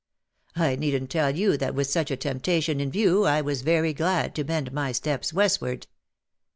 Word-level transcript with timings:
I 0.55 0.75
needn't 0.77 1.11
tell 1.11 1.35
you 1.37 1.57
that 1.57 1.75
with 1.75 1.85
such 1.85 2.09
a 2.09 2.17
temptation 2.17 2.79
in 2.81 2.89
view 2.89 3.25
I 3.25 3.41
was 3.41 3.61
very 3.61 3.93
glad 3.93 4.33
to 4.33 4.43
bend 4.43 4.73
my 4.73 4.91
steps 4.93 5.31
westward. 5.31 5.85